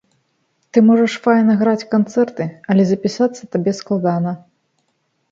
[0.75, 4.33] Ты можаш файна граць канцэрты, але запісацца табе складана.